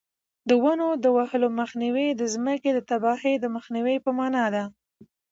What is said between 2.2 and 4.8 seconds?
ځمکې د تباهۍ د مخنیوي په مانا دی.